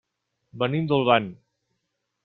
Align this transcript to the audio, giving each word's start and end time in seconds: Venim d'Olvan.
Venim 0.63 0.89
d'Olvan. 0.93 1.31